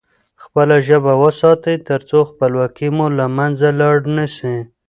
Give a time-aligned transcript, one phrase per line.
[0.43, 4.55] خپله ژبه وساتئ ترڅو خپلواکي مو له منځه لاړ نه سي.